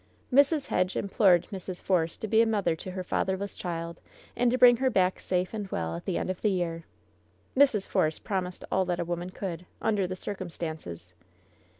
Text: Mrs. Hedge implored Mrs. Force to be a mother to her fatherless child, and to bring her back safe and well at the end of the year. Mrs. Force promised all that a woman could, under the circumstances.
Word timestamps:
Mrs. 0.33 0.65
Hedge 0.65 0.95
implored 0.97 1.45
Mrs. 1.51 1.79
Force 1.79 2.17
to 2.17 2.27
be 2.27 2.41
a 2.41 2.47
mother 2.47 2.75
to 2.75 2.89
her 2.89 3.03
fatherless 3.03 3.55
child, 3.55 4.01
and 4.35 4.49
to 4.49 4.57
bring 4.57 4.77
her 4.77 4.89
back 4.89 5.19
safe 5.19 5.53
and 5.53 5.69
well 5.69 5.95
at 5.95 6.05
the 6.05 6.17
end 6.17 6.31
of 6.31 6.41
the 6.41 6.49
year. 6.49 6.85
Mrs. 7.55 7.87
Force 7.87 8.17
promised 8.17 8.65
all 8.71 8.83
that 8.85 8.99
a 8.99 9.05
woman 9.05 9.29
could, 9.29 9.67
under 9.79 10.07
the 10.07 10.15
circumstances. 10.15 11.13